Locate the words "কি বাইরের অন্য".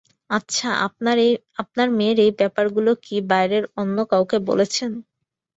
3.05-3.97